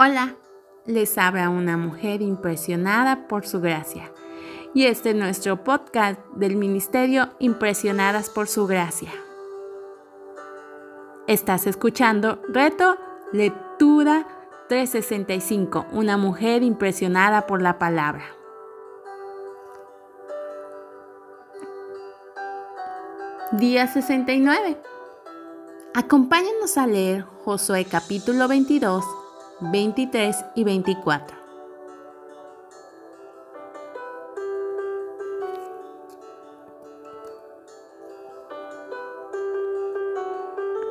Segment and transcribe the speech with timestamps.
[0.00, 0.36] Hola,
[0.86, 4.12] les habla una mujer impresionada por su gracia.
[4.72, 9.10] Y este es nuestro podcast del Ministerio Impresionadas por su gracia.
[11.26, 12.96] Estás escuchando Reto
[13.32, 14.24] Lectura
[14.68, 18.24] 365, una mujer impresionada por la palabra.
[23.50, 24.80] Día 69.
[25.92, 29.04] Acompáñanos a leer Josué capítulo 22
[29.60, 31.36] 23 y 24.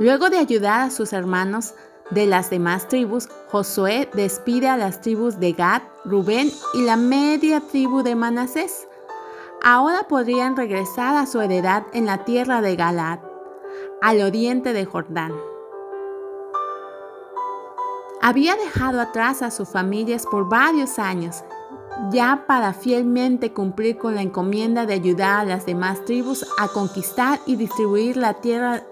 [0.00, 1.74] Luego de ayudar a sus hermanos
[2.10, 7.60] de las demás tribus, Josué despide a las tribus de Gad, Rubén y la media
[7.60, 8.88] tribu de Manasés.
[9.62, 13.20] Ahora podrían regresar a su heredad en la tierra de Galad,
[14.00, 15.32] al oriente de Jordán.
[18.20, 21.44] Había dejado atrás a sus familias por varios años,
[22.10, 27.38] ya para fielmente cumplir con la encomienda de ayudar a las demás tribus a conquistar
[27.46, 28.82] y distribuir la tierra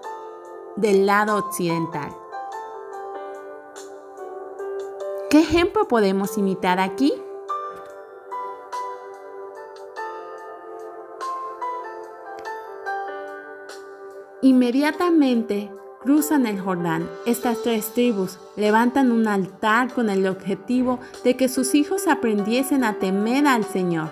[0.77, 2.09] del lado occidental.
[5.29, 7.13] ¿Qué ejemplo podemos imitar aquí?
[14.41, 15.69] Inmediatamente
[16.07, 17.09] cruzan el Jordán.
[17.25, 22.93] Estas tres tribus levantan un altar con el objetivo de que sus hijos aprendiesen a
[22.93, 24.09] temer al Señor.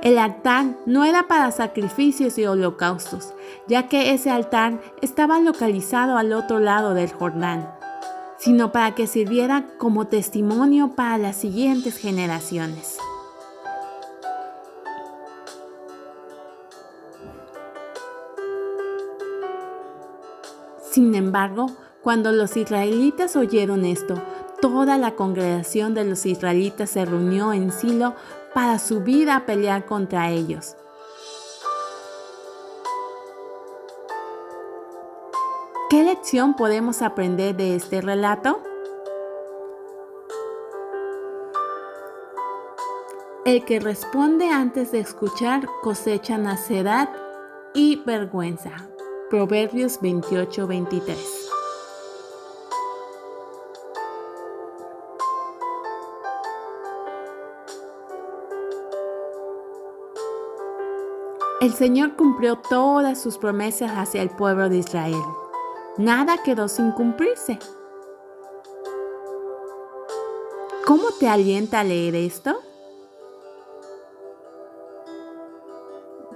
[0.00, 3.34] El altar no era para sacrificios y holocaustos,
[3.66, 7.68] ya que ese altar estaba localizado al otro lado del Jordán,
[8.38, 12.96] sino para que sirviera como testimonio para las siguientes generaciones.
[20.94, 21.66] Sin embargo,
[22.04, 24.14] cuando los israelitas oyeron esto,
[24.60, 28.14] toda la congregación de los israelitas se reunió en Silo
[28.54, 30.76] para subir a pelear contra ellos.
[35.90, 38.60] ¿Qué lección podemos aprender de este relato?
[43.44, 47.08] El que responde antes de escuchar cosecha necedad
[47.74, 48.93] y vergüenza.
[49.30, 51.16] Proverbios 28-23.
[61.62, 65.22] El Señor cumplió todas sus promesas hacia el pueblo de Israel.
[65.96, 67.58] Nada quedó sin cumplirse.
[70.84, 72.60] ¿Cómo te alienta a leer esto?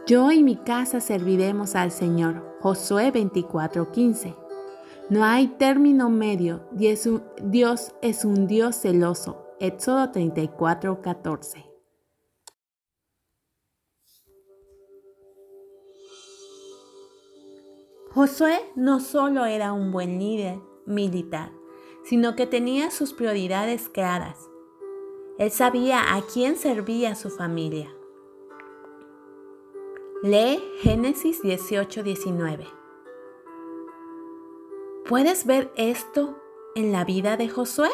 [0.09, 2.57] Yo y mi casa serviremos al Señor.
[2.63, 4.35] Josué 24:15.
[5.11, 6.67] No hay término medio.
[6.73, 9.45] Dios es un Dios celoso.
[9.61, 11.67] Éxodo 34:14.
[18.15, 21.53] Josué no solo era un buen líder militar,
[22.05, 24.39] sino que tenía sus prioridades claras.
[25.39, 27.95] Él sabía a quién servía su familia.
[30.21, 32.67] Lee Génesis 18, 19.
[35.09, 36.37] ¿Puedes ver esto
[36.75, 37.91] en la vida de Josué?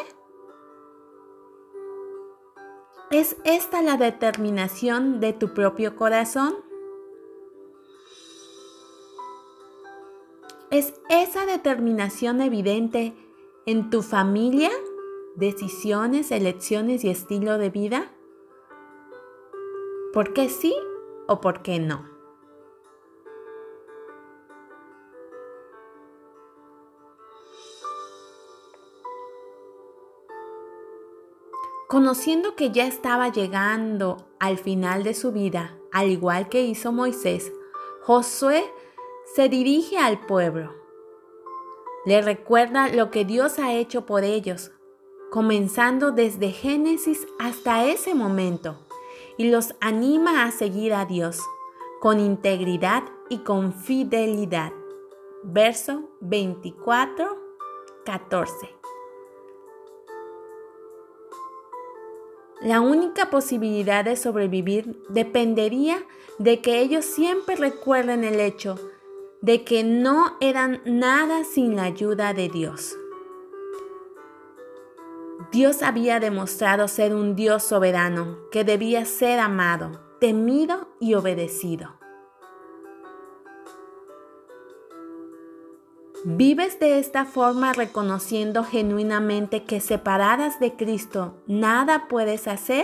[3.11, 6.55] ¿Es esta la determinación de tu propio corazón?
[10.71, 13.13] ¿Es esa determinación evidente
[13.67, 14.71] en tu familia,
[15.35, 18.11] decisiones, elecciones y estilo de vida?
[20.11, 20.73] ¿Por qué sí
[21.27, 22.14] o por qué no?
[31.87, 37.51] Conociendo que ya estaba llegando al final de su vida, al igual que hizo Moisés,
[38.01, 38.65] Josué
[39.35, 40.73] se dirige al pueblo.
[42.05, 44.71] Le recuerda lo que Dios ha hecho por ellos,
[45.31, 48.77] comenzando desde Génesis hasta ese momento,
[49.37, 51.39] y los anima a seguir a Dios
[51.99, 54.71] con integridad y con fidelidad.
[55.43, 57.37] Verso 24,
[58.05, 58.74] 14.
[62.65, 66.03] La única posibilidad de sobrevivir dependería
[66.39, 68.79] de que ellos siempre recuerden el hecho
[69.41, 72.97] de que no eran nada sin la ayuda de Dios.
[75.51, 81.94] Dios había demostrado ser un Dios soberano que debía ser amado, temido y obedecido.
[86.27, 92.83] ¿Vives de esta forma reconociendo genuinamente que separadas de Cristo nada puedes hacer?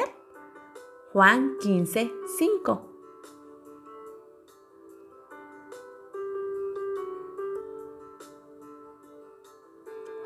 [1.11, 2.81] Juan 15, 5.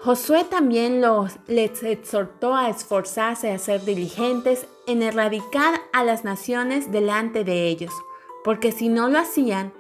[0.02, 6.92] Josué también los, les exhortó a esforzarse a ser diligentes en erradicar a las naciones
[6.92, 7.94] delante de ellos,
[8.44, 9.72] porque si no lo hacían,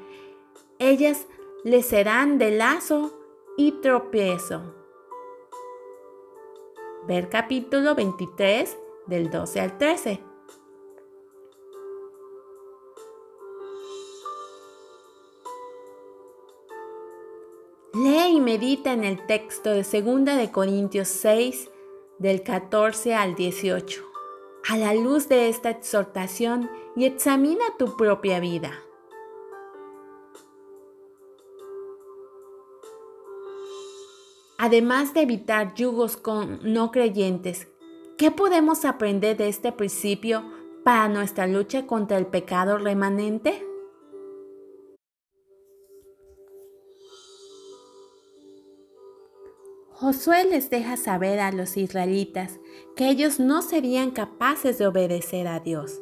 [0.79, 1.27] ellas
[1.65, 3.24] les serán de lazo
[3.57, 4.61] y tropiezo.
[7.07, 10.23] Ver capítulo 23 del 12 al 13.
[17.93, 21.71] Lee y medita en el texto de 2 de Corintios 6
[22.19, 24.15] del 14 al 18
[24.67, 28.71] a la luz de esta exhortación y examina tu propia vida.
[34.65, 37.67] Además de evitar yugos con no creyentes,
[38.17, 40.43] ¿qué podemos aprender de este principio
[40.83, 43.63] para nuestra lucha contra el pecado remanente?
[49.91, 52.59] Josué les deja saber a los israelitas
[52.95, 56.01] que ellos no serían capaces de obedecer a Dios.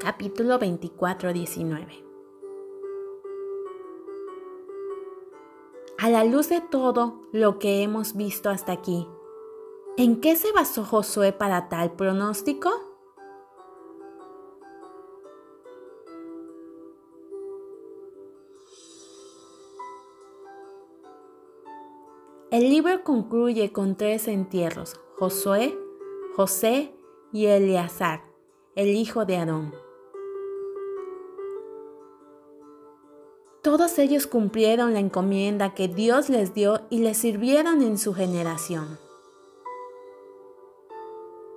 [0.00, 2.11] Capítulo 24, 19.
[6.02, 9.06] A la luz de todo lo que hemos visto hasta aquí,
[9.96, 12.72] ¿en qué se basó Josué para tal pronóstico?
[22.50, 25.72] El libro concluye con tres entierros, Josué,
[26.34, 26.96] José
[27.32, 28.24] y Eleazar,
[28.74, 29.91] el hijo de Aarón.
[33.62, 38.98] Todos ellos cumplieron la encomienda que Dios les dio y les sirvieron en su generación.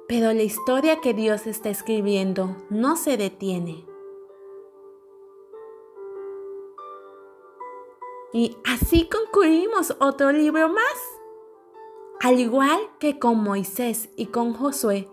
[0.07, 3.87] Pero la historia que Dios está escribiendo no se detiene.
[8.33, 10.97] Y así concluimos otro libro más.
[12.21, 15.09] Al igual que con Moisés y con Josué,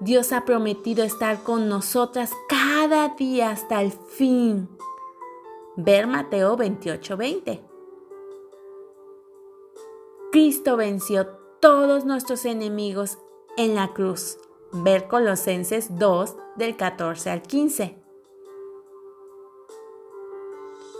[0.00, 4.68] Dios ha prometido estar con nosotras cada día hasta el fin.
[5.76, 7.60] Ver Mateo 28:20.
[10.30, 11.26] Cristo venció
[11.60, 13.16] todos nuestros enemigos
[13.56, 14.36] en la cruz.
[14.72, 17.96] Ver Colosenses 2 del 14 al 15.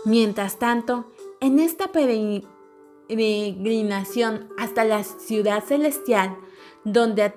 [0.05, 1.05] Mientras tanto,
[1.39, 6.35] en esta peregrinación hasta la ciudad celestial,
[6.83, 7.35] donde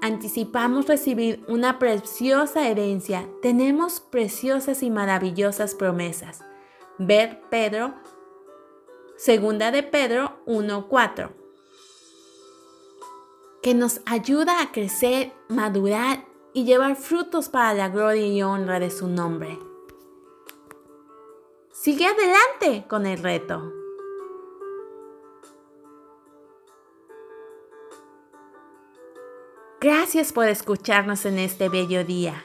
[0.00, 6.44] anticipamos recibir una preciosa herencia, tenemos preciosas y maravillosas promesas.
[7.02, 7.94] Ver Pedro,
[9.16, 11.30] segunda de Pedro 1.4,
[13.62, 18.90] que nos ayuda a crecer, madurar y llevar frutos para la gloria y honra de
[18.90, 19.58] su nombre.
[21.72, 23.72] Sigue adelante con el reto.
[29.80, 32.44] Gracias por escucharnos en este bello día.